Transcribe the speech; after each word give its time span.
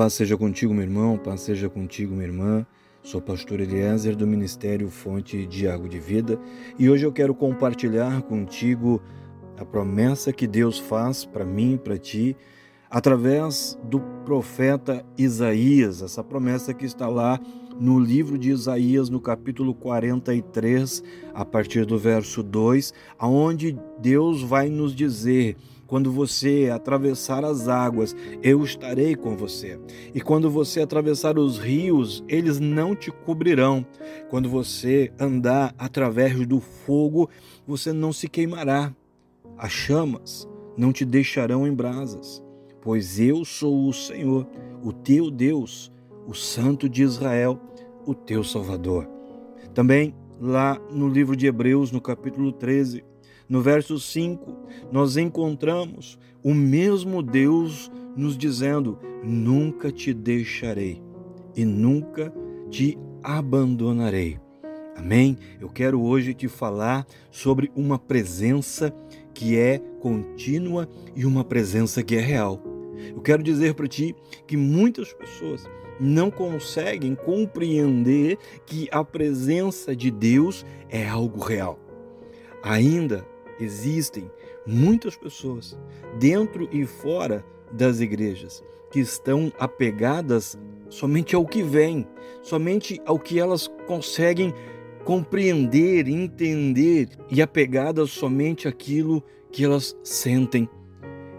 Paz 0.00 0.14
seja 0.14 0.34
contigo, 0.34 0.72
meu 0.72 0.84
irmão, 0.84 1.18
paz 1.18 1.42
seja 1.42 1.68
contigo, 1.68 2.14
minha 2.14 2.26
irmã. 2.26 2.66
Sou 3.02 3.20
pastor 3.20 3.60
Eliezer 3.60 4.16
do 4.16 4.26
Ministério 4.26 4.88
Fonte 4.88 5.44
de 5.44 5.68
Água 5.68 5.90
de 5.90 5.98
Vida 6.00 6.40
e 6.78 6.88
hoje 6.88 7.04
eu 7.04 7.12
quero 7.12 7.34
compartilhar 7.34 8.22
contigo 8.22 9.02
a 9.58 9.64
promessa 9.66 10.32
que 10.32 10.46
Deus 10.46 10.78
faz 10.78 11.26
para 11.26 11.44
mim 11.44 11.76
para 11.76 11.98
ti 11.98 12.34
através 12.88 13.78
do 13.84 14.00
profeta 14.24 15.04
Isaías, 15.18 16.00
essa 16.00 16.24
promessa 16.24 16.72
que 16.72 16.86
está 16.86 17.06
lá 17.06 17.38
no 17.80 17.98
livro 17.98 18.36
de 18.36 18.50
Isaías, 18.50 19.08
no 19.08 19.18
capítulo 19.18 19.74
43, 19.74 21.02
a 21.32 21.44
partir 21.46 21.86
do 21.86 21.98
verso 21.98 22.42
2, 22.42 22.92
aonde 23.18 23.76
Deus 23.98 24.42
vai 24.42 24.68
nos 24.68 24.94
dizer 24.94 25.56
quando 25.90 26.12
você 26.12 26.70
atravessar 26.72 27.44
as 27.44 27.66
águas, 27.66 28.14
eu 28.44 28.62
estarei 28.62 29.16
com 29.16 29.36
você. 29.36 29.76
E 30.14 30.20
quando 30.20 30.48
você 30.48 30.82
atravessar 30.82 31.36
os 31.36 31.58
rios, 31.58 32.22
eles 32.28 32.60
não 32.60 32.94
te 32.94 33.10
cobrirão. 33.10 33.84
Quando 34.28 34.48
você 34.48 35.10
andar 35.18 35.74
através 35.76 36.46
do 36.46 36.60
fogo, 36.60 37.28
você 37.66 37.92
não 37.92 38.12
se 38.12 38.28
queimará. 38.28 38.94
As 39.58 39.72
chamas 39.72 40.48
não 40.76 40.92
te 40.92 41.04
deixarão 41.04 41.66
em 41.66 41.74
brasas, 41.74 42.40
pois 42.80 43.18
eu 43.18 43.44
sou 43.44 43.88
o 43.88 43.92
Senhor, 43.92 44.46
o 44.84 44.92
teu 44.92 45.28
Deus, 45.28 45.90
o 46.30 46.34
Santo 46.34 46.88
de 46.88 47.02
Israel, 47.02 47.60
o 48.06 48.14
teu 48.14 48.44
Salvador. 48.44 49.04
Também 49.74 50.14
lá 50.40 50.80
no 50.92 51.08
livro 51.08 51.34
de 51.34 51.48
Hebreus, 51.48 51.90
no 51.90 52.00
capítulo 52.00 52.52
13, 52.52 53.02
no 53.48 53.60
verso 53.60 53.98
5, 53.98 54.56
nós 54.92 55.16
encontramos 55.16 56.16
o 56.40 56.54
mesmo 56.54 57.20
Deus 57.20 57.90
nos 58.16 58.38
dizendo: 58.38 58.96
Nunca 59.24 59.90
te 59.90 60.14
deixarei 60.14 61.02
e 61.56 61.64
nunca 61.64 62.32
te 62.70 62.96
abandonarei. 63.24 64.38
Amém? 64.96 65.36
Eu 65.60 65.68
quero 65.68 66.00
hoje 66.00 66.32
te 66.32 66.46
falar 66.46 67.04
sobre 67.28 67.72
uma 67.74 67.98
presença 67.98 68.94
que 69.34 69.58
é 69.58 69.80
contínua 69.98 70.88
e 71.16 71.26
uma 71.26 71.42
presença 71.42 72.04
que 72.04 72.14
é 72.14 72.20
real. 72.20 72.62
Eu 73.08 73.20
quero 73.20 73.42
dizer 73.42 73.74
para 73.74 73.88
ti 73.88 74.14
que 74.46 74.56
muitas 74.56 75.12
pessoas 75.12 75.66
não 76.00 76.30
conseguem 76.30 77.14
compreender 77.14 78.38
que 78.64 78.88
a 78.90 79.04
presença 79.04 79.94
de 79.94 80.10
Deus 80.10 80.64
é 80.88 81.06
algo 81.06 81.40
real. 81.40 81.78
Ainda 82.62 83.26
existem 83.60 84.30
muitas 84.66 85.16
pessoas, 85.16 85.78
dentro 86.18 86.68
e 86.72 86.86
fora 86.86 87.44
das 87.72 88.00
igrejas, 88.00 88.62
que 88.90 89.00
estão 89.00 89.52
apegadas 89.58 90.58
somente 90.88 91.36
ao 91.36 91.46
que 91.46 91.62
vem, 91.62 92.06
somente 92.42 93.00
ao 93.04 93.18
que 93.18 93.38
elas 93.38 93.68
conseguem 93.86 94.52
compreender, 95.04 96.08
entender 96.08 97.08
e 97.30 97.40
apegadas 97.40 98.10
somente 98.10 98.66
àquilo 98.66 99.22
que 99.50 99.64
elas 99.64 99.96
sentem 100.02 100.68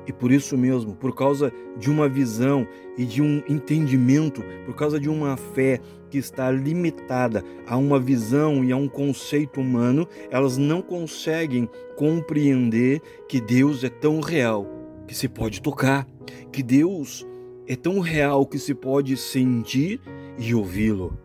e 0.07 0.11
por 0.11 0.31
isso 0.31 0.57
mesmo, 0.57 0.95
por 0.95 1.15
causa 1.15 1.51
de 1.77 1.89
uma 1.89 2.09
visão 2.09 2.67
e 2.97 3.05
de 3.05 3.21
um 3.21 3.41
entendimento, 3.47 4.43
por 4.65 4.75
causa 4.75 4.99
de 4.99 5.09
uma 5.09 5.37
fé 5.37 5.79
que 6.09 6.17
está 6.17 6.51
limitada 6.51 7.43
a 7.67 7.77
uma 7.77 7.99
visão 7.99 8.63
e 8.63 8.71
a 8.71 8.77
um 8.77 8.87
conceito 8.87 9.61
humano, 9.61 10.07
elas 10.29 10.57
não 10.57 10.81
conseguem 10.81 11.69
compreender 11.95 13.01
que 13.27 13.39
Deus 13.39 13.83
é 13.83 13.89
tão 13.89 14.19
real 14.19 14.67
que 15.07 15.15
se 15.15 15.27
pode 15.27 15.61
tocar, 15.61 16.07
que 16.51 16.61
Deus 16.61 17.25
é 17.67 17.75
tão 17.75 17.99
real 17.99 18.45
que 18.45 18.59
se 18.59 18.73
pode 18.73 19.15
sentir 19.15 20.01
e 20.37 20.53
ouvi-lo. 20.53 21.17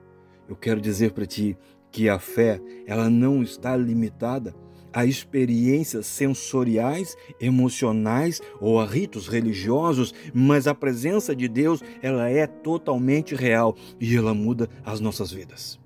Eu 0.48 0.54
quero 0.54 0.81
dizer 0.81 1.12
para 1.12 1.26
ti 1.26 1.56
que 1.91 2.09
a 2.09 2.19
fé, 2.19 2.60
ela 2.86 3.09
não 3.09 3.42
está 3.42 3.76
limitada 3.76 4.54
a 4.97 5.05
experiências 5.05 6.07
sensoriais, 6.07 7.19
emocionais 7.39 8.41
ou 8.59 8.81
a 8.81 8.87
ritos 8.87 9.29
religiosos, 9.29 10.15
mas 10.33 10.67
a 10.67 10.75
presença 10.75 11.37
de 11.37 11.47
Deus, 11.47 11.83
ela 12.01 12.31
é 12.31 12.47
totalmente 12.47 13.34
real 13.34 13.77
e 14.01 14.17
ela 14.17 14.33
muda 14.33 14.71
as 14.83 14.99
nossas 14.99 15.31
vidas. 15.31 15.79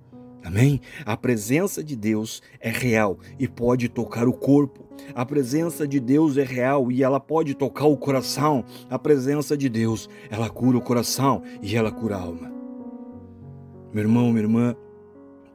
Amém? 0.45 0.81
A 1.05 1.17
presença 1.17 1.83
de 1.83 1.97
Deus 1.97 2.41
é 2.61 2.71
real 2.71 3.19
e 3.37 3.49
pode 3.49 3.89
tocar 3.89 4.29
o 4.29 4.33
corpo. 4.33 4.89
A 5.13 5.27
presença 5.27 5.89
de 5.89 5.99
Deus 5.99 6.37
é 6.37 6.45
real 6.45 6.93
e 6.93 7.03
ela 7.03 7.19
pode 7.19 7.55
tocar 7.55 7.87
o 7.87 7.97
coração. 7.97 8.65
A 8.89 8.97
presença 8.97 9.57
de 9.57 9.69
Deus, 9.69 10.09
ela 10.31 10.49
cura 10.49 10.79
o 10.79 10.81
coração 10.81 11.43
e 11.61 11.75
ela 11.75 11.91
cura 11.91 12.15
a 12.15 12.23
alma. 12.23 12.53
Meu 13.93 14.05
irmão, 14.05 14.31
minha 14.31 14.45
irmã, 14.45 14.77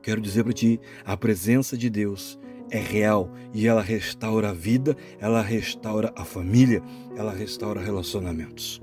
quero 0.03 0.19
dizer 0.19 0.43
para 0.43 0.51
ti, 0.51 0.77
a 1.05 1.15
presença 1.15 1.77
de 1.77 1.89
Deus, 1.89 2.37
é 2.75 2.79
real 2.79 3.29
e 3.53 3.67
ela 3.67 3.81
restaura 3.81 4.49
a 4.49 4.53
vida, 4.53 4.97
ela 5.19 5.41
restaura 5.41 6.11
a 6.15 6.25
família, 6.25 6.83
ela 7.15 7.31
restaura 7.31 7.79
relacionamentos. 7.79 8.81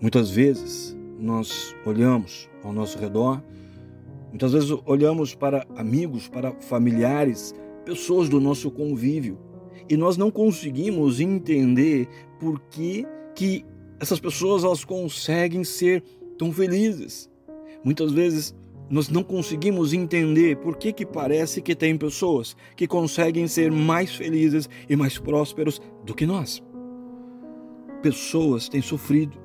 Muitas 0.00 0.30
vezes 0.30 0.96
nós 1.18 1.74
olhamos 1.86 2.48
ao 2.64 2.72
nosso 2.72 2.98
redor, 2.98 3.40
muitas 4.30 4.52
vezes 4.52 4.70
olhamos 4.86 5.36
para 5.36 5.64
amigos, 5.76 6.26
para 6.26 6.52
familiares, 6.62 7.54
pessoas 7.84 8.28
do 8.28 8.40
nosso 8.40 8.70
convívio 8.72 9.38
e 9.88 9.96
nós 9.96 10.16
não 10.16 10.30
conseguimos 10.30 11.20
entender 11.20 12.08
por 12.40 12.60
que, 12.70 13.06
que 13.36 13.64
essas 14.00 14.18
pessoas 14.18 14.64
elas 14.64 14.84
conseguem 14.84 15.62
ser 15.62 16.02
tão 16.36 16.52
felizes. 16.52 17.30
Muitas 17.84 18.10
vezes 18.10 18.54
nós 18.90 19.08
não 19.08 19.22
conseguimos 19.22 19.92
entender 19.92 20.56
por 20.56 20.76
que, 20.76 20.92
que 20.92 21.06
parece 21.06 21.62
que 21.62 21.76
tem 21.76 21.96
pessoas 21.96 22.56
que 22.74 22.88
conseguem 22.88 23.46
ser 23.46 23.70
mais 23.70 24.12
felizes 24.12 24.68
e 24.88 24.96
mais 24.96 25.16
prósperos 25.16 25.80
do 26.04 26.12
que 26.12 26.26
nós. 26.26 26.60
Pessoas 28.02 28.68
têm 28.68 28.82
sofrido, 28.82 29.38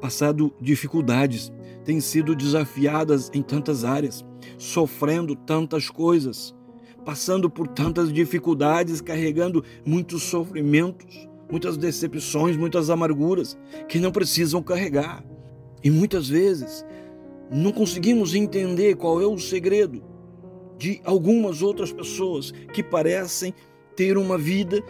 passado 0.00 0.50
dificuldades, 0.58 1.52
têm 1.84 2.00
sido 2.00 2.34
desafiadas 2.34 3.30
em 3.34 3.42
tantas 3.42 3.84
áreas, 3.84 4.24
sofrendo 4.56 5.36
tantas 5.36 5.90
coisas, 5.90 6.54
passando 7.04 7.50
por 7.50 7.68
tantas 7.68 8.10
dificuldades, 8.10 9.02
carregando 9.02 9.62
muitos 9.84 10.22
sofrimentos, 10.22 11.28
muitas 11.50 11.76
decepções, 11.76 12.56
muitas 12.56 12.88
amarguras 12.88 13.58
que 13.88 14.00
não 14.00 14.10
precisam 14.10 14.62
carregar. 14.62 15.22
E 15.84 15.90
muitas 15.90 16.28
vezes 16.28 16.84
não 17.50 17.72
conseguimos 17.72 18.34
entender 18.34 18.96
qual 18.96 19.20
é 19.20 19.26
o 19.26 19.38
segredo 19.38 20.02
de 20.78 21.00
algumas 21.04 21.62
outras 21.62 21.92
pessoas 21.92 22.50
que 22.72 22.82
parecem 22.82 23.54
ter 23.94 24.18
uma 24.18 24.36
vida 24.36 24.82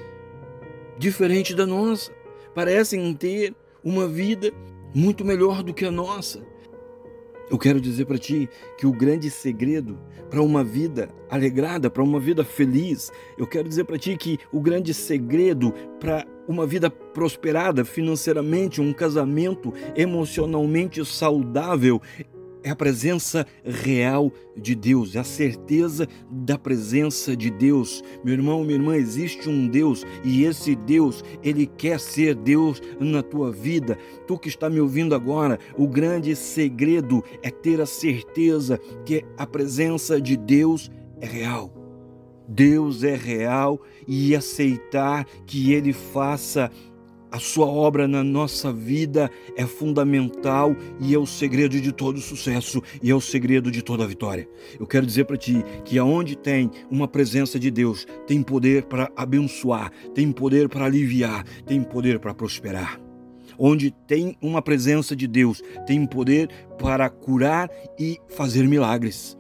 diferente 0.99 1.55
da 1.55 1.67
nossa, 1.67 2.11
parecem 2.55 3.15
ter 3.15 3.55
uma 3.85 4.09
vida 4.09 4.53
muito 4.95 5.25
melhor 5.25 5.63
do 5.63 5.73
que 5.73 5.85
a 5.85 5.91
nossa. 5.91 6.43
Eu 7.49 7.59
quero 7.59 7.81
dizer 7.81 8.07
para 8.07 8.19
ti 8.19 8.49
que 8.77 8.87
o 8.87 8.93
grande 8.93 9.31
segredo 9.31 9.97
para 10.29 10.43
uma 10.43 10.65
vida 10.65 11.09
alegrada, 11.31 11.89
para 11.89 12.03
uma 12.03 12.19
vida 12.19 12.45
feliz, 12.45 13.13
eu 13.39 13.47
quero 13.47 13.69
dizer 13.69 13.85
para 13.85 13.97
ti 13.97 14.17
que 14.17 14.39
o 14.53 14.61
grande 14.61 14.93
segredo 14.93 15.73
para 16.01 16.27
uma 16.49 16.67
vida 16.67 16.91
prosperada 16.91 17.85
financeiramente, 17.85 18.81
um 18.81 18.93
casamento 18.93 19.73
emocionalmente 19.95 21.05
saudável, 21.05 22.03
é 22.67 22.71
a 22.71 22.75
presença 22.75 23.47
real 23.65 24.33
de 24.57 24.75
Deus, 24.75 25.15
é 25.15 25.21
a 25.21 25.25
certeza 25.25 26.09
da 26.29 26.59
presença 26.59 27.37
de 27.37 27.49
Deus. 27.49 28.03
Meu 28.25 28.35
irmão, 28.35 28.65
minha 28.65 28.75
irmã, 28.75 28.97
existe 28.97 29.49
um 29.49 29.69
Deus 29.69 30.05
e 30.25 30.43
esse 30.43 30.75
Deus, 30.75 31.23
ele 31.45 31.65
quer 31.65 32.01
ser 32.01 32.35
Deus 32.35 32.83
na 32.99 33.23
tua 33.23 33.53
vida. 33.53 33.97
Tu 34.27 34.37
que 34.37 34.49
está 34.49 34.69
me 34.69 34.81
ouvindo 34.81 35.15
agora, 35.15 35.61
o 35.79 35.87
grande 35.87 36.35
segredo 36.35 37.23
é 37.41 37.53
ter 37.53 37.81
a 37.81 37.87
certeza 37.87 38.81
que 39.05 39.25
a 39.39 39.47
presença 39.47 40.21
de 40.21 40.37
Deus 40.37 40.91
é 41.21 41.27
real. 41.27 41.73
Deus 42.49 43.05
é 43.05 43.15
real 43.15 43.81
e 44.07 44.35
aceitar 44.35 45.25
que 45.47 45.73
ele 45.73 45.93
faça 45.93 46.71
A 47.37 47.39
sua 47.39 47.67
obra 47.67 48.09
na 48.09 48.25
nossa 48.25 48.73
vida 48.73 49.31
é 49.59 49.67
fundamental 49.67 50.75
e 50.99 51.15
é 51.15 51.19
o 51.19 51.27
segredo 51.27 51.79
de 51.79 51.93
todo 51.93 52.19
sucesso 52.19 52.83
e 53.03 53.11
é 53.11 53.15
o 53.15 53.21
segredo 53.21 53.71
de 53.71 53.83
toda 53.83 54.07
vitória. 54.07 54.49
Eu 54.81 54.87
quero 54.87 55.05
dizer 55.05 55.27
para 55.27 55.37
ti 55.37 55.63
que 55.85 55.99
aonde 55.99 56.35
tem 56.35 56.71
uma 56.91 57.07
presença 57.07 57.59
de 57.59 57.71
Deus, 57.71 58.07
tem 58.27 58.43
poder 58.43 58.85
para 58.85 59.13
abençoar, 59.15 59.93
tem 60.15 60.33
poder 60.33 60.71
para 60.71 60.87
aliviar, 60.87 61.45
tem 61.67 61.83
poder 61.83 62.19
para 62.21 62.33
prosperar. 62.33 62.99
Onde 63.59 63.91
tem 63.91 64.35
uma 64.41 64.63
presença 64.63 65.15
de 65.15 65.27
Deus, 65.27 65.63
tem 65.87 66.07
poder 66.07 66.49
para 66.79 67.11
curar 67.11 67.69
e 67.99 68.19
fazer 68.31 68.67
milagres. 68.67 69.37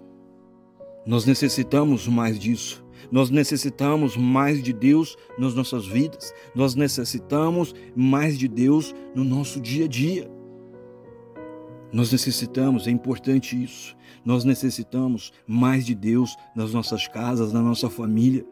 Nós 1.06 1.24
necessitamos 1.24 2.06
mais 2.06 2.38
disso. 2.38 2.85
Nós 3.10 3.30
necessitamos 3.30 4.16
mais 4.16 4.62
de 4.62 4.72
Deus 4.72 5.16
nas 5.38 5.54
nossas 5.54 5.86
vidas. 5.86 6.32
Nós 6.54 6.74
necessitamos 6.74 7.74
mais 7.94 8.38
de 8.38 8.48
Deus 8.48 8.94
no 9.14 9.24
nosso 9.24 9.60
dia 9.60 9.84
a 9.84 9.88
dia. 9.88 10.30
Nós 11.92 12.12
necessitamos, 12.12 12.86
é 12.86 12.90
importante 12.90 13.62
isso. 13.62 13.96
Nós 14.24 14.44
necessitamos 14.44 15.32
mais 15.46 15.86
de 15.86 15.94
Deus 15.94 16.36
nas 16.54 16.72
nossas 16.72 17.06
casas, 17.08 17.52
na 17.52 17.62
nossa 17.62 17.88
família. 17.88 18.44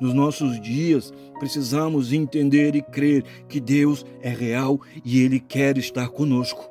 Nos 0.00 0.14
nossos 0.14 0.60
dias, 0.60 1.12
precisamos 1.38 2.12
entender 2.12 2.74
e 2.74 2.82
crer 2.82 3.22
que 3.48 3.60
Deus 3.60 4.04
é 4.22 4.30
real 4.30 4.80
e 5.04 5.20
Ele 5.20 5.38
quer 5.38 5.76
estar 5.78 6.08
conosco. 6.08 6.68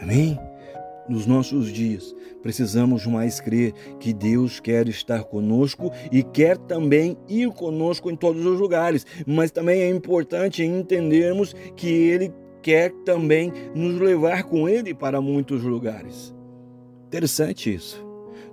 Amém? 0.00 0.38
Nos 1.08 1.26
nossos 1.26 1.72
dias. 1.72 2.14
Precisamos 2.42 3.06
mais 3.06 3.40
crer 3.40 3.72
que 3.98 4.12
Deus 4.12 4.60
quer 4.60 4.88
estar 4.88 5.24
conosco 5.24 5.90
e 6.12 6.22
quer 6.22 6.56
também 6.56 7.16
ir 7.28 7.50
conosco 7.50 8.10
em 8.10 8.16
todos 8.16 8.44
os 8.44 8.60
lugares, 8.60 9.06
mas 9.26 9.50
também 9.50 9.80
é 9.80 9.90
importante 9.90 10.62
entendermos 10.62 11.54
que 11.74 11.88
Ele 11.88 12.32
quer 12.62 12.92
também 13.04 13.52
nos 13.74 14.00
levar 14.00 14.44
com 14.44 14.68
Ele 14.68 14.94
para 14.94 15.20
muitos 15.20 15.62
lugares. 15.62 16.34
Interessante 17.06 17.72
isso. 17.72 18.06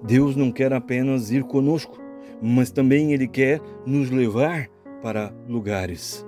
Deus 0.04 0.36
não 0.36 0.52
quer 0.52 0.72
apenas 0.72 1.32
ir 1.32 1.44
conosco, 1.44 2.00
mas 2.42 2.72
também 2.72 3.14
Ele 3.14 3.28
quer 3.28 3.60
nos 3.86 4.10
levar 4.10 4.70
para 5.02 5.34
lugares. 5.48 6.26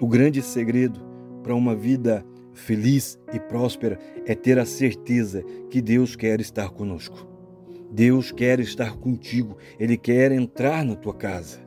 O 0.00 0.06
grande 0.06 0.42
segredo 0.42 1.00
para 1.42 1.54
uma 1.54 1.74
vida 1.74 2.24
feliz 2.54 3.18
e 3.32 3.38
próspera 3.38 3.98
é 4.26 4.34
ter 4.34 4.58
a 4.58 4.64
certeza 4.64 5.42
que 5.70 5.80
Deus 5.80 6.16
quer 6.16 6.40
estar 6.40 6.70
conosco. 6.70 7.26
Deus 7.90 8.32
quer 8.32 8.58
estar 8.60 8.96
contigo, 8.96 9.56
Ele 9.78 9.96
quer 9.96 10.32
entrar 10.32 10.84
na 10.84 10.94
tua 10.94 11.14
casa. 11.14 11.60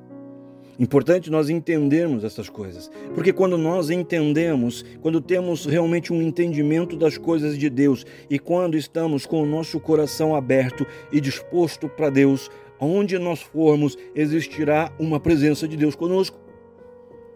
Importante 0.78 1.32
nós 1.32 1.50
entendermos 1.50 2.26
essas 2.26 2.50
coisas, 2.50 2.92
porque 3.14 3.32
quando 3.32 3.58
nós 3.58 3.90
entendemos, 3.90 4.84
quando 5.02 5.22
temos 5.22 5.66
realmente 5.66 6.12
um 6.12 6.22
entendimento 6.22 6.98
das 6.98 7.18
coisas 7.18 7.58
de 7.58 7.70
Deus 7.70 8.06
e 8.30 8.38
quando 8.38 8.76
estamos 8.76 9.26
com 9.26 9.42
o 9.42 9.46
nosso 9.46 9.80
coração 9.80 10.36
aberto 10.36 10.86
e 11.14 11.22
disposto 11.22 11.88
para 11.88 12.10
Deus, 12.10 12.52
onde 12.78 13.18
nós 13.18 13.42
formos, 13.42 13.98
existirá 14.14 14.92
uma 15.00 15.18
presença 15.18 15.66
de 15.66 15.78
Deus 15.78 15.96
conosco. 15.96 16.38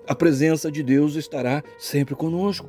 A 0.06 0.14
presença 0.14 0.70
de 0.70 0.84
Deus 0.84 1.16
estará 1.16 1.64
sempre 1.78 2.16
conosco. 2.16 2.68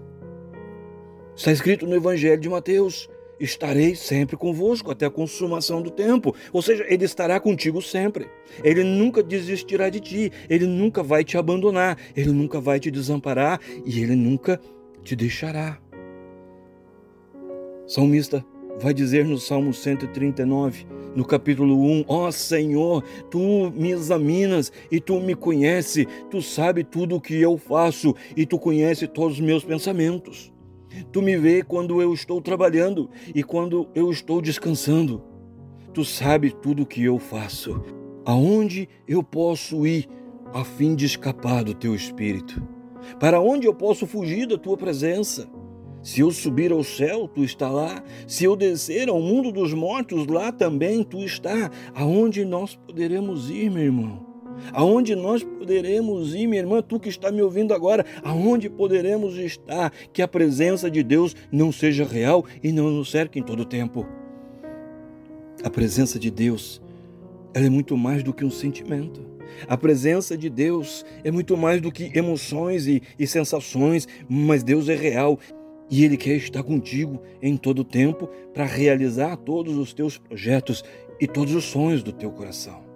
Está 1.37 1.53
escrito 1.53 1.87
no 1.87 1.97
Evangelho 1.97 2.41
de 2.41 2.49
Mateus: 2.49 3.09
estarei 3.41 3.95
sempre 3.97 4.37
convosco 4.37 4.91
até 4.91 5.07
a 5.07 5.11
consumação 5.11 5.81
do 5.81 5.91
tempo. 5.91 6.35
Ou 6.53 6.61
seja, 6.61 6.85
ele 6.89 7.05
estará 7.05 7.41
contigo 7.41 7.81
sempre. 7.81 8.29
Ele 8.63 8.85
nunca 8.85 9.23
desistirá 9.23 9.89
de 9.89 10.01
ti, 10.01 10.33
ele 10.49 10.67
nunca 10.67 11.03
vai 11.03 11.25
te 11.25 11.39
abandonar, 11.39 11.97
ele 12.15 12.31
nunca 12.31 12.61
vai 12.61 12.79
te 12.79 12.91
desamparar 12.91 13.61
e 13.85 14.03
ele 14.03 14.15
nunca 14.15 14.61
te 15.03 15.17
deixará. 15.17 15.79
Salmista 17.87 18.45
vai 18.79 18.95
dizer 18.95 19.25
no 19.25 19.39
Salmo 19.39 19.75
139, 19.75 20.87
no 21.15 21.25
capítulo 21.25 21.83
1, 21.83 22.05
ó 22.07 22.29
oh, 22.29 22.33
Senhor, 22.33 23.03
tu 23.31 23.71
me 23.75 23.91
examinas 23.91 24.73
e 24.91 25.01
tu 25.01 25.21
me 25.21 25.35
conhece, 25.35 26.07
tu 26.31 26.41
sabe 26.41 26.85
tudo 26.85 27.17
o 27.17 27.21
que 27.21 27.35
eu 27.35 27.59
faço 27.59 28.15
e 28.37 28.47
tu 28.47 28.59
conhece 28.59 29.07
todos 29.07 29.35
os 29.35 29.41
meus 29.41 29.65
pensamentos. 29.65 30.53
Tu 31.13 31.23
me 31.23 31.37
vê 31.37 31.63
quando 31.63 32.01
eu 32.01 32.13
estou 32.13 32.41
trabalhando 32.41 33.11
e 33.35 33.43
quando 33.43 33.89
eu 33.95 34.11
estou 34.11 34.41
descansando. 34.41 35.23
Tu 35.93 36.05
sabes 36.05 36.53
tudo 36.63 36.83
o 36.83 36.87
que 36.87 37.03
eu 37.03 37.19
faço. 37.19 37.83
Aonde 38.25 38.89
eu 39.09 39.23
posso 39.23 39.87
ir 39.87 40.09
a 40.53 40.65
fim 40.65 40.95
de 40.95 41.07
escapar 41.07 41.65
do 41.65 41.75
teu 41.75 41.95
espírito? 41.95 42.63
Para 43.19 43.41
onde 43.41 43.67
eu 43.67 43.75
posso 43.75 44.07
fugir 44.07 44.47
da 44.47 44.59
tua 44.59 44.77
presença? 44.77 45.49
Se 46.03 46.21
eu 46.21 46.31
subir 46.31 46.73
ao 46.73 46.83
céu, 46.83 47.29
tu 47.29 47.45
está 47.45 47.69
lá. 47.69 48.03
Se 48.27 48.45
eu 48.45 48.57
descer 48.57 49.09
ao 49.09 49.21
mundo 49.21 49.53
dos 49.53 49.75
mortos, 49.75 50.27
lá 50.27 50.51
também 50.51 51.03
tu 51.03 51.19
está. 51.19 51.71
Aonde 51.95 52.45
nós 52.45 52.75
poderemos 52.75 53.51
ir, 53.51 53.71
meu 53.71 53.83
irmão? 53.83 54.30
Aonde 54.73 55.15
nós 55.15 55.43
poderemos 55.43 56.35
ir, 56.35 56.47
minha 56.47 56.61
irmã, 56.61 56.83
tu 56.83 56.99
que 56.99 57.09
está 57.09 57.31
me 57.31 57.43
ouvindo 57.43 57.75
agora, 57.75 58.05
aonde 58.23 58.69
poderemos 58.69 59.37
estar 59.37 59.93
que 60.13 60.23
a 60.23 60.29
presença 60.29 60.91
de 60.91 61.03
Deus 61.03 61.35
não 61.51 61.73
seja 61.73 62.05
real 62.05 62.45
e 62.63 62.73
não 62.73 62.91
nos 62.91 63.11
cerque 63.11 63.39
em 63.39 63.43
todo 63.43 63.61
o 63.61 63.65
tempo? 63.65 64.07
A 65.63 65.69
presença 65.69 66.19
de 66.19 66.31
Deus, 66.31 66.81
ela 67.53 67.67
é 67.67 67.71
muito 67.71 67.97
mais 67.97 68.23
do 68.23 68.33
que 68.33 68.45
um 68.45 68.51
sentimento. 68.51 69.21
A 69.69 69.77
presença 69.77 70.37
de 70.37 70.49
Deus 70.49 71.05
é 71.23 71.31
muito 71.31 71.57
mais 71.57 71.81
do 71.81 71.93
que 71.93 72.11
emoções 72.17 72.87
e, 72.87 73.03
e 73.19 73.27
sensações, 73.27 74.09
mas 74.29 74.63
Deus 74.63 74.89
é 74.89 74.95
real 74.95 75.39
e 75.91 76.05
Ele 76.05 76.17
quer 76.17 76.37
estar 76.37 76.63
contigo 76.63 77.21
em 77.43 77.57
todo 77.57 77.81
o 77.81 77.85
tempo 77.85 78.29
para 78.55 78.65
realizar 78.65 79.37
todos 79.37 79.77
os 79.77 79.93
teus 79.93 80.17
projetos 80.17 80.85
e 81.21 81.27
todos 81.27 81.55
os 81.55 81.65
sonhos 81.65 82.03
do 82.03 82.13
teu 82.13 82.31
coração. 82.31 82.90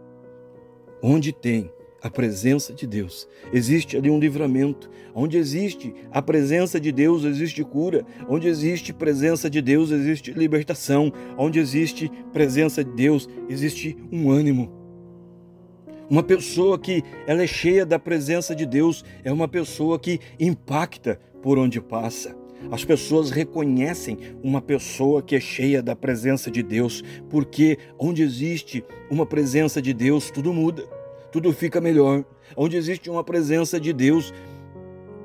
Onde 1.06 1.34
tem 1.34 1.70
a 2.02 2.08
presença 2.08 2.72
de 2.72 2.86
Deus, 2.86 3.28
existe 3.52 3.94
ali 3.94 4.08
um 4.08 4.18
livramento. 4.18 4.90
Onde 5.14 5.36
existe 5.36 5.94
a 6.10 6.22
presença 6.22 6.80
de 6.80 6.90
Deus, 6.90 7.24
existe 7.24 7.62
cura. 7.62 8.06
Onde 8.26 8.48
existe 8.48 8.90
presença 8.90 9.50
de 9.50 9.60
Deus, 9.60 9.90
existe 9.90 10.32
libertação. 10.32 11.12
Onde 11.36 11.58
existe 11.58 12.10
presença 12.32 12.82
de 12.82 12.90
Deus, 12.92 13.28
existe 13.50 13.94
um 14.10 14.30
ânimo. 14.30 14.72
Uma 16.08 16.22
pessoa 16.22 16.78
que 16.78 17.02
ela 17.26 17.42
é 17.42 17.46
cheia 17.46 17.84
da 17.84 17.98
presença 17.98 18.54
de 18.54 18.64
Deus 18.64 19.04
é 19.22 19.30
uma 19.30 19.46
pessoa 19.46 19.98
que 19.98 20.18
impacta 20.40 21.20
por 21.42 21.58
onde 21.58 21.82
passa. 21.82 22.34
As 22.72 22.82
pessoas 22.82 23.30
reconhecem 23.30 24.16
uma 24.42 24.62
pessoa 24.62 25.22
que 25.22 25.36
é 25.36 25.40
cheia 25.40 25.82
da 25.82 25.94
presença 25.94 26.50
de 26.50 26.62
Deus, 26.62 27.04
porque 27.28 27.76
onde 27.98 28.22
existe 28.22 28.82
uma 29.10 29.26
presença 29.26 29.82
de 29.82 29.92
Deus, 29.92 30.30
tudo 30.30 30.50
muda 30.50 30.93
tudo 31.34 31.52
fica 31.52 31.80
melhor. 31.80 32.24
Onde 32.56 32.76
existe 32.76 33.10
uma 33.10 33.24
presença 33.24 33.80
de 33.80 33.92
Deus, 33.92 34.32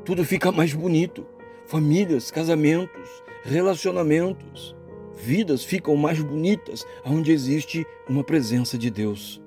tudo 0.03 0.25
fica 0.25 0.51
mais 0.51 0.73
bonito. 0.73 1.23
Famílias, 1.67 2.31
casamentos, 2.31 3.07
relacionamentos, 3.43 4.75
vidas 5.15 5.63
ficam 5.63 5.95
mais 5.95 6.19
bonitas 6.19 6.83
onde 7.05 7.31
existe 7.31 7.85
uma 8.09 8.23
presença 8.23 8.75
de 8.75 8.89
Deus. 8.89 9.39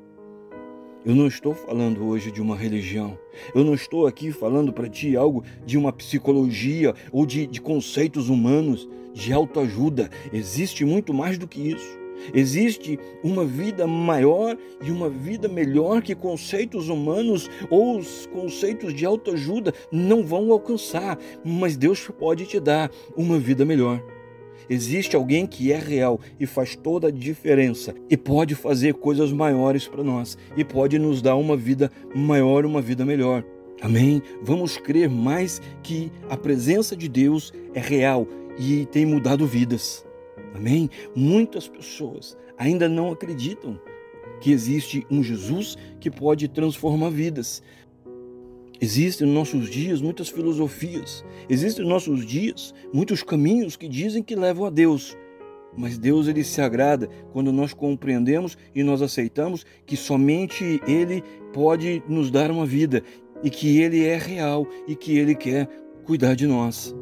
Eu 1.04 1.16
não 1.16 1.26
estou 1.26 1.52
falando 1.52 2.06
hoje 2.06 2.30
de 2.30 2.40
uma 2.40 2.56
religião. 2.56 3.18
Eu 3.52 3.64
não 3.64 3.74
estou 3.74 4.06
aqui 4.06 4.30
falando 4.30 4.72
para 4.72 4.88
ti 4.88 5.16
algo 5.16 5.42
de 5.66 5.76
uma 5.76 5.92
psicologia 5.92 6.94
ou 7.10 7.26
de, 7.26 7.44
de 7.44 7.60
conceitos 7.60 8.28
humanos, 8.28 8.88
de 9.12 9.32
autoajuda. 9.32 10.08
Existe 10.32 10.84
muito 10.84 11.12
mais 11.12 11.36
do 11.38 11.48
que 11.48 11.72
isso. 11.72 12.01
Existe 12.34 12.98
uma 13.22 13.44
vida 13.44 13.86
maior 13.86 14.56
e 14.82 14.90
uma 14.90 15.08
vida 15.08 15.48
melhor 15.48 16.02
que 16.02 16.14
conceitos 16.14 16.88
humanos 16.88 17.50
ou 17.70 17.98
os 17.98 18.26
conceitos 18.26 18.94
de 18.94 19.04
autoajuda 19.04 19.72
não 19.90 20.24
vão 20.24 20.52
alcançar, 20.52 21.18
mas 21.44 21.76
Deus 21.76 22.08
pode 22.18 22.46
te 22.46 22.60
dar 22.60 22.90
uma 23.16 23.38
vida 23.38 23.64
melhor. 23.64 24.02
Existe 24.68 25.16
alguém 25.16 25.46
que 25.46 25.72
é 25.72 25.78
real 25.78 26.20
e 26.38 26.46
faz 26.46 26.76
toda 26.76 27.08
a 27.08 27.10
diferença 27.10 27.94
e 28.08 28.16
pode 28.16 28.54
fazer 28.54 28.94
coisas 28.94 29.32
maiores 29.32 29.88
para 29.88 30.04
nós 30.04 30.38
e 30.56 30.64
pode 30.64 30.98
nos 30.98 31.20
dar 31.20 31.36
uma 31.36 31.56
vida 31.56 31.90
maior, 32.14 32.64
uma 32.64 32.80
vida 32.80 33.04
melhor. 33.04 33.44
Amém? 33.80 34.22
Vamos 34.40 34.76
crer 34.76 35.10
mais 35.10 35.60
que 35.82 36.10
a 36.30 36.36
presença 36.36 36.96
de 36.96 37.08
Deus 37.08 37.52
é 37.74 37.80
real 37.80 38.26
e 38.58 38.86
tem 38.86 39.04
mudado 39.04 39.46
vidas. 39.46 40.04
Amém? 40.54 40.88
Muitas 41.14 41.68
pessoas 41.68 42.36
ainda 42.56 42.88
não 42.88 43.10
acreditam 43.10 43.78
que 44.40 44.50
existe 44.50 45.06
um 45.10 45.22
Jesus 45.22 45.76
que 46.00 46.10
pode 46.10 46.48
transformar 46.48 47.10
vidas. 47.10 47.62
Existem 48.80 49.26
nos 49.26 49.36
nossos 49.36 49.70
dias 49.70 50.02
muitas 50.02 50.28
filosofias, 50.28 51.24
existem 51.48 51.84
nos 51.84 51.92
nossos 51.92 52.26
dias 52.26 52.74
muitos 52.92 53.22
caminhos 53.22 53.76
que 53.76 53.86
dizem 53.88 54.22
que 54.22 54.34
levam 54.34 54.66
a 54.66 54.70
Deus. 54.70 55.16
Mas 55.76 55.96
Deus 55.96 56.26
ele 56.26 56.44
se 56.44 56.60
agrada 56.60 57.08
quando 57.32 57.52
nós 57.52 57.72
compreendemos 57.72 58.58
e 58.74 58.82
nós 58.82 59.00
aceitamos 59.00 59.64
que 59.86 59.96
somente 59.96 60.80
ele 60.86 61.22
pode 61.52 62.02
nos 62.08 62.30
dar 62.30 62.50
uma 62.50 62.66
vida 62.66 63.02
e 63.42 63.48
que 63.48 63.80
ele 63.80 64.04
é 64.04 64.18
real 64.18 64.66
e 64.86 64.94
que 64.94 65.16
ele 65.16 65.34
quer 65.34 65.68
cuidar 66.04 66.34
de 66.34 66.46
nós. 66.46 66.94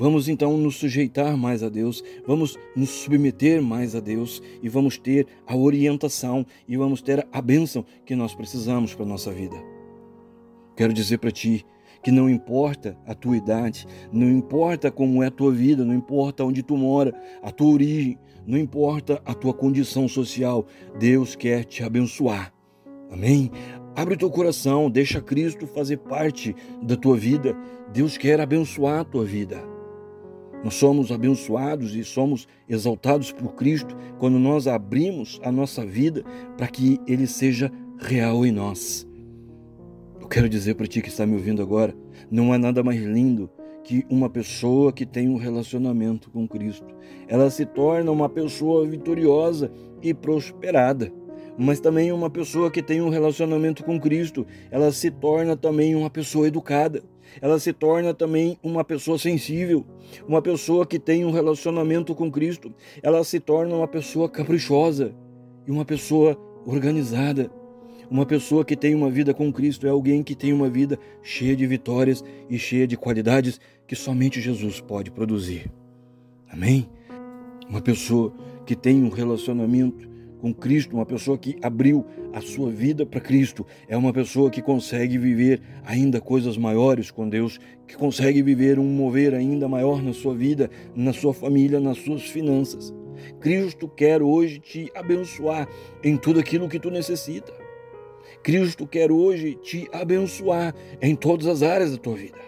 Vamos 0.00 0.30
então 0.30 0.56
nos 0.56 0.76
sujeitar 0.76 1.36
mais 1.36 1.62
a 1.62 1.68
Deus, 1.68 2.02
vamos 2.26 2.58
nos 2.74 2.88
submeter 2.88 3.60
mais 3.60 3.94
a 3.94 4.00
Deus 4.00 4.42
e 4.62 4.66
vamos 4.66 4.96
ter 4.96 5.26
a 5.46 5.54
orientação 5.54 6.46
e 6.66 6.74
vamos 6.74 7.02
ter 7.02 7.28
a 7.30 7.42
bênção 7.42 7.84
que 8.06 8.16
nós 8.16 8.34
precisamos 8.34 8.94
para 8.94 9.04
a 9.04 9.08
nossa 9.08 9.30
vida. 9.30 9.56
Quero 10.74 10.94
dizer 10.94 11.18
para 11.18 11.30
ti 11.30 11.66
que 12.02 12.10
não 12.10 12.30
importa 12.30 12.96
a 13.06 13.14
tua 13.14 13.36
idade, 13.36 13.86
não 14.10 14.26
importa 14.26 14.90
como 14.90 15.22
é 15.22 15.26
a 15.26 15.30
tua 15.30 15.52
vida, 15.52 15.84
não 15.84 15.92
importa 15.92 16.44
onde 16.44 16.62
tu 16.62 16.78
mora, 16.78 17.14
a 17.42 17.50
tua 17.50 17.70
origem, 17.70 18.18
não 18.46 18.56
importa 18.56 19.20
a 19.26 19.34
tua 19.34 19.52
condição 19.52 20.08
social, 20.08 20.64
Deus 20.98 21.36
quer 21.36 21.62
te 21.64 21.82
abençoar. 21.82 22.54
Amém? 23.12 23.50
Abre 23.94 24.14
o 24.14 24.18
teu 24.18 24.30
coração, 24.30 24.90
deixa 24.90 25.20
Cristo 25.20 25.66
fazer 25.66 25.98
parte 25.98 26.56
da 26.82 26.96
tua 26.96 27.18
vida. 27.18 27.54
Deus 27.92 28.16
quer 28.16 28.40
abençoar 28.40 29.00
a 29.00 29.04
tua 29.04 29.26
vida. 29.26 29.62
Nós 30.62 30.74
somos 30.74 31.10
abençoados 31.10 31.94
e 31.94 32.04
somos 32.04 32.46
exaltados 32.68 33.32
por 33.32 33.54
Cristo 33.54 33.96
quando 34.18 34.38
nós 34.38 34.66
abrimos 34.66 35.40
a 35.42 35.50
nossa 35.50 35.84
vida 35.86 36.22
para 36.56 36.68
que 36.68 36.98
Ele 37.06 37.26
seja 37.26 37.72
real 37.98 38.44
em 38.44 38.52
nós. 38.52 39.08
Eu 40.20 40.28
quero 40.28 40.48
dizer 40.48 40.74
para 40.74 40.86
ti 40.86 41.00
que 41.00 41.08
está 41.08 41.26
me 41.26 41.34
ouvindo 41.34 41.62
agora, 41.62 41.94
não 42.30 42.52
há 42.52 42.58
nada 42.58 42.82
mais 42.82 43.00
lindo 43.00 43.50
que 43.82 44.04
uma 44.10 44.28
pessoa 44.28 44.92
que 44.92 45.06
tem 45.06 45.28
um 45.28 45.36
relacionamento 45.36 46.30
com 46.30 46.46
Cristo. 46.46 46.86
Ela 47.26 47.50
se 47.50 47.64
torna 47.64 48.10
uma 48.10 48.28
pessoa 48.28 48.86
vitoriosa 48.86 49.72
e 50.02 50.12
prosperada. 50.12 51.12
Mas 51.58 51.80
também 51.80 52.12
uma 52.12 52.30
pessoa 52.30 52.70
que 52.70 52.82
tem 52.82 53.00
um 53.00 53.08
relacionamento 53.08 53.84
com 53.84 53.98
Cristo, 53.98 54.46
ela 54.70 54.92
se 54.92 55.10
torna 55.10 55.56
também 55.56 55.94
uma 55.94 56.08
pessoa 56.08 56.46
educada 56.46 57.02
ela 57.40 57.58
se 57.58 57.72
torna 57.72 58.14
também 58.14 58.58
uma 58.62 58.84
pessoa 58.84 59.18
sensível, 59.18 59.84
uma 60.26 60.40
pessoa 60.40 60.86
que 60.86 60.98
tem 60.98 61.24
um 61.24 61.30
relacionamento 61.30 62.14
com 62.14 62.30
Cristo, 62.30 62.72
ela 63.02 63.22
se 63.24 63.38
torna 63.38 63.74
uma 63.74 63.88
pessoa 63.88 64.28
caprichosa 64.28 65.14
e 65.66 65.70
uma 65.70 65.84
pessoa 65.84 66.36
organizada. 66.66 67.50
Uma 68.10 68.26
pessoa 68.26 68.64
que 68.64 68.74
tem 68.74 68.92
uma 68.92 69.08
vida 69.08 69.32
com 69.32 69.52
Cristo 69.52 69.86
é 69.86 69.90
alguém 69.90 70.22
que 70.22 70.34
tem 70.34 70.52
uma 70.52 70.68
vida 70.68 70.98
cheia 71.22 71.54
de 71.54 71.64
vitórias 71.64 72.24
e 72.48 72.58
cheia 72.58 72.84
de 72.84 72.96
qualidades 72.96 73.60
que 73.86 73.94
somente 73.94 74.40
Jesus 74.40 74.80
pode 74.80 75.12
produzir. 75.12 75.70
Amém? 76.50 76.88
Uma 77.68 77.80
pessoa 77.80 78.32
que 78.66 78.74
tem 78.74 79.04
um 79.04 79.10
relacionamento 79.10 80.09
com 80.40 80.52
Cristo, 80.54 80.94
uma 80.94 81.06
pessoa 81.06 81.36
que 81.36 81.56
abriu 81.62 82.04
a 82.32 82.40
sua 82.40 82.70
vida 82.70 83.04
para 83.04 83.20
Cristo, 83.20 83.66
é 83.86 83.96
uma 83.96 84.12
pessoa 84.12 84.50
que 84.50 84.62
consegue 84.62 85.18
viver 85.18 85.60
ainda 85.84 86.20
coisas 86.20 86.56
maiores 86.56 87.10
com 87.10 87.28
Deus, 87.28 87.58
que 87.86 87.96
consegue 87.96 88.42
viver 88.42 88.78
um 88.78 88.84
mover 88.84 89.34
ainda 89.34 89.68
maior 89.68 90.02
na 90.02 90.12
sua 90.12 90.34
vida, 90.34 90.70
na 90.94 91.12
sua 91.12 91.34
família, 91.34 91.78
nas 91.78 91.98
suas 91.98 92.22
finanças. 92.22 92.92
Cristo 93.38 93.86
quer 93.88 94.22
hoje 94.22 94.60
te 94.60 94.90
abençoar 94.94 95.68
em 96.02 96.16
tudo 96.16 96.40
aquilo 96.40 96.68
que 96.68 96.80
tu 96.80 96.90
necessita. 96.90 97.52
Cristo 98.42 98.86
quer 98.86 99.12
hoje 99.12 99.54
te 99.54 99.88
abençoar 99.92 100.74
em 101.02 101.14
todas 101.14 101.46
as 101.46 101.62
áreas 101.62 101.92
da 101.92 101.98
tua 101.98 102.16
vida. 102.16 102.38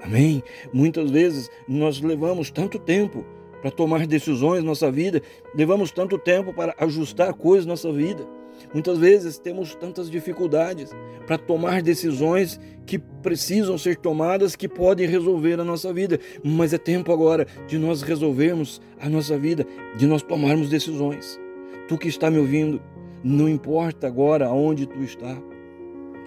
Amém? 0.00 0.42
Muitas 0.72 1.10
vezes 1.10 1.50
nós 1.68 2.00
levamos 2.00 2.50
tanto 2.50 2.78
tempo 2.78 3.24
para 3.62 3.70
tomar 3.70 4.06
decisões 4.06 4.60
na 4.60 4.66
nossa 4.66 4.90
vida, 4.90 5.22
levamos 5.54 5.92
tanto 5.92 6.18
tempo 6.18 6.52
para 6.52 6.74
ajustar 6.78 7.32
coisas 7.32 7.64
na 7.64 7.72
nossa 7.72 7.92
vida. 7.92 8.26
Muitas 8.74 8.98
vezes 8.98 9.38
temos 9.38 9.74
tantas 9.74 10.10
dificuldades 10.10 10.90
para 11.26 11.38
tomar 11.38 11.80
decisões 11.80 12.60
que 12.84 12.98
precisam 12.98 13.78
ser 13.78 13.96
tomadas, 13.96 14.56
que 14.56 14.68
podem 14.68 15.06
resolver 15.06 15.60
a 15.60 15.64
nossa 15.64 15.92
vida. 15.92 16.18
Mas 16.42 16.72
é 16.72 16.78
tempo 16.78 17.12
agora 17.12 17.46
de 17.66 17.78
nós 17.78 18.02
resolvermos 18.02 18.80
a 19.00 19.08
nossa 19.08 19.38
vida, 19.38 19.66
de 19.96 20.06
nós 20.06 20.22
tomarmos 20.22 20.68
decisões. 20.68 21.40
Tu 21.88 21.96
que 21.96 22.08
está 22.08 22.30
me 22.30 22.38
ouvindo, 22.38 22.80
não 23.22 23.48
importa 23.48 24.06
agora 24.06 24.46
aonde 24.46 24.86
tu 24.86 25.02
está. 25.02 25.40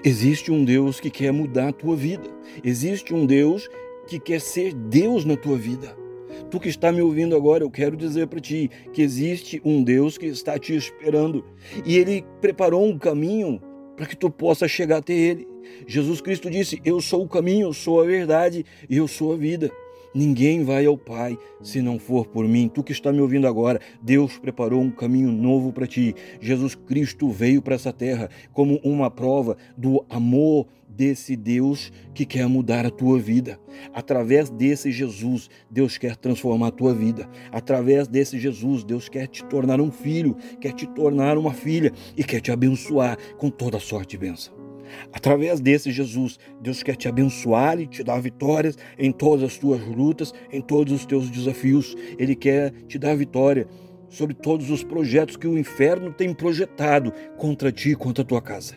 Existe 0.03 0.51
um 0.51 0.63
Deus 0.63 0.99
que 0.99 1.09
quer 1.09 1.31
mudar 1.31 1.69
a 1.69 1.73
tua 1.73 1.95
vida. 1.95 2.29
Existe 2.63 3.13
um 3.13 3.25
Deus 3.25 3.67
que 4.07 4.19
quer 4.19 4.39
ser 4.39 4.73
Deus 4.73 5.25
na 5.25 5.35
tua 5.35 5.57
vida. 5.57 6.04
Tu 6.49 6.59
que 6.59 6.69
está 6.69 6.91
me 6.91 7.01
ouvindo 7.01 7.35
agora, 7.35 7.63
eu 7.63 7.71
quero 7.71 7.95
dizer 7.95 8.27
para 8.27 8.39
ti 8.39 8.69
que 8.93 9.01
existe 9.01 9.61
um 9.63 9.83
Deus 9.83 10.17
que 10.17 10.25
está 10.25 10.57
te 10.57 10.75
esperando 10.75 11.43
e 11.85 11.97
ele 11.97 12.25
preparou 12.41 12.85
um 12.85 12.97
caminho 12.97 13.61
para 13.95 14.05
que 14.05 14.15
tu 14.15 14.29
possa 14.29 14.67
chegar 14.67 14.97
até 14.97 15.13
ele. 15.13 15.47
Jesus 15.87 16.21
Cristo 16.21 16.49
disse: 16.49 16.81
Eu 16.83 17.01
sou 17.01 17.23
o 17.23 17.29
caminho, 17.29 17.67
eu 17.67 17.73
sou 17.73 18.01
a 18.01 18.05
verdade 18.05 18.65
e 18.89 18.97
eu 18.97 19.07
sou 19.07 19.33
a 19.33 19.37
vida. 19.37 19.71
Ninguém 20.15 20.63
vai 20.63 20.85
ao 20.85 20.97
Pai 20.97 21.37
se 21.61 21.81
não 21.81 21.99
for 21.99 22.25
por 22.25 22.47
mim. 22.47 22.69
Tu 22.73 22.81
que 22.81 22.93
está 22.93 23.11
me 23.11 23.19
ouvindo 23.19 23.45
agora, 23.47 23.81
Deus 24.01 24.37
preparou 24.37 24.81
um 24.81 24.89
caminho 24.89 25.29
novo 25.29 25.73
para 25.73 25.85
ti. 25.85 26.15
Jesus 26.39 26.73
Cristo 26.73 27.29
veio 27.29 27.61
para 27.61 27.75
essa 27.75 27.91
terra 27.91 28.29
como 28.53 28.79
uma 28.81 29.11
prova 29.11 29.57
do 29.75 30.05
amor 30.09 30.67
desse 30.87 31.35
Deus 31.35 31.91
que 32.13 32.25
quer 32.25 32.47
mudar 32.47 32.85
a 32.85 32.89
tua 32.89 33.19
vida. 33.19 33.59
Através 33.93 34.49
desse 34.49 34.89
Jesus, 34.89 35.49
Deus 35.69 35.97
quer 35.97 36.15
transformar 36.15 36.67
a 36.67 36.71
tua 36.71 36.93
vida. 36.93 37.29
Através 37.51 38.07
desse 38.07 38.39
Jesus, 38.39 38.85
Deus 38.85 39.09
quer 39.09 39.27
te 39.27 39.43
tornar 39.43 39.81
um 39.81 39.91
filho, 39.91 40.37
quer 40.61 40.71
te 40.71 40.87
tornar 40.87 41.37
uma 41.37 41.53
filha 41.53 41.91
e 42.15 42.23
quer 42.23 42.39
te 42.39 42.53
abençoar 42.53 43.17
com 43.37 43.49
toda 43.49 43.79
sorte 43.79 44.15
e 44.15 44.19
bênção. 44.19 44.64
Através 45.11 45.59
desse 45.59 45.91
Jesus, 45.91 46.37
Deus 46.61 46.83
quer 46.83 46.95
te 46.95 47.07
abençoar 47.07 47.79
e 47.79 47.87
te 47.87 48.03
dar 48.03 48.21
vitórias 48.21 48.77
em 48.97 49.11
todas 49.11 49.43
as 49.43 49.57
tuas 49.57 49.81
lutas, 49.85 50.33
em 50.51 50.61
todos 50.61 50.93
os 50.93 51.05
teus 51.05 51.29
desafios. 51.29 51.95
Ele 52.17 52.35
quer 52.35 52.71
te 52.87 52.97
dar 52.97 53.15
vitória 53.15 53.67
sobre 54.09 54.33
todos 54.33 54.69
os 54.69 54.83
projetos 54.83 55.35
que 55.35 55.47
o 55.47 55.57
inferno 55.57 56.11
tem 56.11 56.33
projetado 56.33 57.11
contra 57.37 57.71
ti 57.71 57.91
e 57.91 57.95
contra 57.95 58.23
a 58.23 58.27
tua 58.27 58.41
casa. 58.41 58.75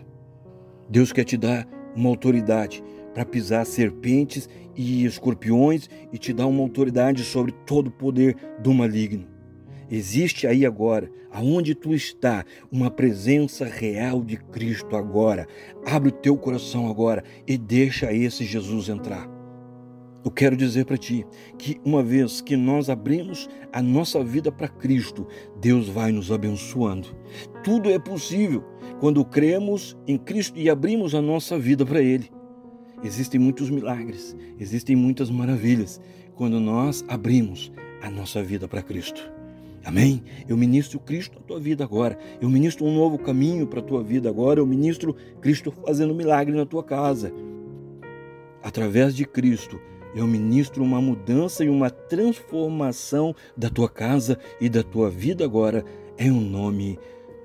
Deus 0.88 1.12
quer 1.12 1.24
te 1.24 1.36
dar 1.36 1.68
uma 1.94 2.08
autoridade 2.08 2.82
para 3.12 3.24
pisar 3.24 3.66
serpentes 3.66 4.48
e 4.76 5.04
escorpiões 5.04 5.88
e 6.12 6.18
te 6.18 6.32
dar 6.32 6.46
uma 6.46 6.62
autoridade 6.62 7.24
sobre 7.24 7.52
todo 7.66 7.88
o 7.88 7.92
poder 7.92 8.36
do 8.62 8.72
maligno. 8.72 9.37
Existe 9.90 10.46
aí 10.46 10.66
agora, 10.66 11.10
aonde 11.30 11.74
tu 11.74 11.94
está, 11.94 12.44
uma 12.70 12.90
presença 12.90 13.64
real 13.64 14.22
de 14.22 14.36
Cristo 14.36 14.96
agora. 14.96 15.46
Abre 15.86 16.10
o 16.10 16.12
teu 16.12 16.36
coração 16.36 16.90
agora 16.90 17.24
e 17.46 17.56
deixa 17.56 18.12
esse 18.12 18.44
Jesus 18.44 18.88
entrar. 18.88 19.28
Eu 20.24 20.30
quero 20.30 20.56
dizer 20.56 20.84
para 20.84 20.98
ti 20.98 21.24
que 21.56 21.80
uma 21.84 22.02
vez 22.02 22.40
que 22.40 22.56
nós 22.56 22.90
abrimos 22.90 23.48
a 23.72 23.80
nossa 23.80 24.22
vida 24.22 24.52
para 24.52 24.68
Cristo, 24.68 25.26
Deus 25.58 25.88
vai 25.88 26.12
nos 26.12 26.30
abençoando. 26.30 27.08
Tudo 27.64 27.88
é 27.88 27.98
possível 27.98 28.62
quando 29.00 29.24
cremos 29.24 29.96
em 30.06 30.18
Cristo 30.18 30.58
e 30.58 30.68
abrimos 30.68 31.14
a 31.14 31.22
nossa 31.22 31.58
vida 31.58 31.86
para 31.86 32.02
Ele. 32.02 32.30
Existem 33.02 33.40
muitos 33.40 33.70
milagres, 33.70 34.36
existem 34.58 34.96
muitas 34.96 35.30
maravilhas 35.30 36.00
quando 36.34 36.58
nós 36.58 37.04
abrimos 37.08 37.72
a 38.02 38.10
nossa 38.10 38.42
vida 38.42 38.66
para 38.66 38.82
Cristo. 38.82 39.37
Amém? 39.84 40.22
Eu 40.48 40.56
ministro 40.56 40.98
Cristo 40.98 41.38
na 41.38 41.46
tua 41.46 41.60
vida 41.60 41.84
agora. 41.84 42.18
Eu 42.40 42.48
ministro 42.48 42.84
um 42.84 42.94
novo 42.94 43.18
caminho 43.18 43.66
para 43.66 43.80
a 43.80 43.82
tua 43.82 44.02
vida 44.02 44.28
agora. 44.28 44.60
Eu 44.60 44.66
ministro 44.66 45.14
Cristo 45.40 45.72
fazendo 45.84 46.14
milagre 46.14 46.54
na 46.54 46.66
tua 46.66 46.82
casa. 46.82 47.32
Através 48.62 49.14
de 49.14 49.24
Cristo, 49.24 49.80
eu 50.14 50.26
ministro 50.26 50.82
uma 50.82 51.00
mudança 51.00 51.64
e 51.64 51.68
uma 51.68 51.90
transformação 51.90 53.34
da 53.56 53.70
tua 53.70 53.88
casa 53.88 54.38
e 54.60 54.68
da 54.68 54.82
tua 54.82 55.10
vida 55.10 55.44
agora, 55.44 55.84
em 56.18 56.30
o 56.30 56.40
nome 56.40 56.98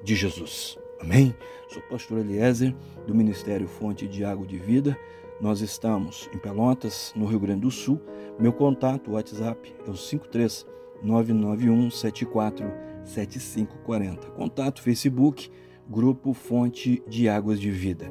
de 0.03 0.15
Jesus. 0.15 0.77
Amém? 0.99 1.35
Sou 1.69 1.81
o 1.81 1.89
pastor 1.89 2.19
Eliezer, 2.19 2.75
do 3.05 3.13
Ministério 3.13 3.67
Fonte 3.67 4.07
de 4.07 4.23
Água 4.23 4.45
de 4.45 4.57
Vida. 4.57 4.97
Nós 5.39 5.61
estamos 5.61 6.29
em 6.33 6.37
Pelotas, 6.37 7.11
no 7.15 7.25
Rio 7.25 7.39
Grande 7.39 7.61
do 7.61 7.71
Sul. 7.71 7.99
Meu 8.39 8.53
contato, 8.53 9.11
WhatsApp, 9.11 9.73
é 9.85 9.89
o 9.89 9.95
53 9.95 10.65
991 11.03 11.91
74 11.91 12.65
7540. 13.03 14.27
Contato 14.31 14.81
Facebook, 14.81 15.49
Grupo 15.89 16.33
Fonte 16.33 17.03
de 17.07 17.27
Águas 17.27 17.59
de 17.59 17.69
Vida. 17.69 18.09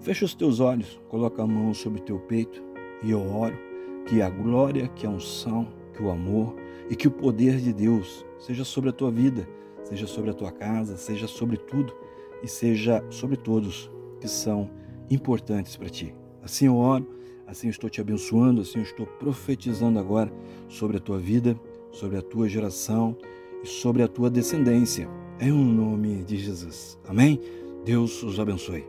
Fecha 0.00 0.24
os 0.24 0.34
teus 0.34 0.60
olhos, 0.60 1.00
coloca 1.08 1.42
a 1.42 1.46
mão 1.46 1.72
sobre 1.72 2.00
o 2.00 2.04
teu 2.04 2.18
peito 2.18 2.62
e 3.02 3.10
eu 3.10 3.20
oro 3.34 3.58
que 4.06 4.22
a 4.22 4.28
glória, 4.28 4.88
que 4.88 5.06
a 5.06 5.10
unção, 5.10 5.68
que 5.94 6.02
o 6.02 6.10
amor 6.10 6.54
e 6.90 6.94
que 6.94 7.08
o 7.08 7.10
poder 7.10 7.58
de 7.58 7.72
Deus 7.72 8.24
seja 8.38 8.64
sobre 8.64 8.90
a 8.90 8.92
tua 8.92 9.10
vida, 9.10 9.48
seja 9.82 10.06
sobre 10.06 10.30
a 10.30 10.34
tua 10.34 10.52
casa, 10.52 10.96
seja 10.96 11.26
sobre 11.26 11.56
tudo 11.56 11.92
e 12.42 12.48
seja 12.48 13.04
sobre 13.10 13.36
todos 13.36 13.90
que 14.20 14.28
são 14.28 14.70
importantes 15.10 15.76
para 15.76 15.88
ti. 15.88 16.14
Assim 16.42 16.66
eu 16.66 16.76
oro, 16.76 17.08
assim 17.46 17.68
eu 17.68 17.70
estou 17.70 17.90
te 17.90 18.00
abençoando, 18.00 18.60
assim 18.60 18.78
eu 18.78 18.84
estou 18.84 19.06
profetizando 19.06 19.98
agora 19.98 20.32
sobre 20.68 20.98
a 20.98 21.00
tua 21.00 21.18
vida 21.18 21.58
sobre 21.98 22.16
a 22.16 22.22
tua 22.22 22.48
geração 22.48 23.16
e 23.62 23.66
sobre 23.66 24.02
a 24.02 24.08
tua 24.08 24.30
descendência. 24.30 25.08
Em 25.40 25.50
um 25.50 25.64
nome 25.64 26.22
de 26.24 26.36
Jesus. 26.36 26.98
Amém? 27.06 27.40
Deus 27.84 28.22
os 28.22 28.38
abençoe. 28.38 28.84